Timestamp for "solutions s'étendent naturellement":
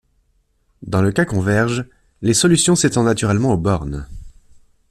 2.33-3.51